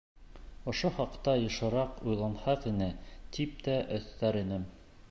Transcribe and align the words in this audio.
Ошо 0.71 0.89
хаҡта 0.95 1.35
йышыраҡ 1.41 2.01
уйланһаҡ 2.09 2.67
ине, 2.73 2.89
тип 3.39 3.57
тә 3.69 3.79
өҫтәр 4.01 4.43
инем. 4.43 4.69